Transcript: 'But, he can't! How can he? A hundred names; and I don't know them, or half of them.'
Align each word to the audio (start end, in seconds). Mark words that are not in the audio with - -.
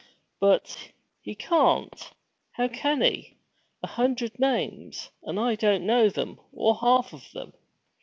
'But, 0.39 0.93
he 1.21 1.35
can't! 1.35 2.11
How 2.53 2.67
can 2.69 3.01
he? 3.03 3.37
A 3.83 3.87
hundred 3.87 4.39
names; 4.39 5.11
and 5.21 5.39
I 5.39 5.53
don't 5.53 5.85
know 5.85 6.09
them, 6.09 6.39
or 6.51 6.75
half 6.79 7.13
of 7.13 7.31
them.' 7.35 7.53